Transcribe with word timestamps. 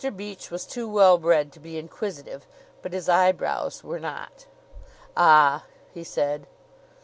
Beach 0.15 0.49
was 0.49 0.65
too 0.65 0.89
well 0.89 1.19
bred 1.19 1.51
to 1.51 1.59
be 1.59 1.77
inquisitive, 1.77 2.47
but 2.81 2.91
his 2.91 3.07
eyebrows 3.07 3.83
were 3.83 3.99
not. 3.99 4.47
"Ah!" 5.15 5.65
he 5.93 6.03
said. 6.03 6.47